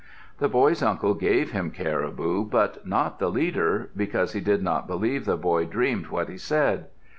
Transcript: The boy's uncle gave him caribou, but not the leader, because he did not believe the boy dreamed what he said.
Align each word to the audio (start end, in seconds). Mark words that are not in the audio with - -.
The 0.39 0.49
boy's 0.49 0.81
uncle 0.81 1.13
gave 1.13 1.51
him 1.51 1.69
caribou, 1.69 2.43
but 2.45 2.87
not 2.87 3.19
the 3.19 3.29
leader, 3.29 3.91
because 3.95 4.33
he 4.33 4.41
did 4.41 4.63
not 4.63 4.87
believe 4.87 5.25
the 5.25 5.37
boy 5.37 5.65
dreamed 5.65 6.07
what 6.07 6.27
he 6.27 6.39
said. 6.39 6.87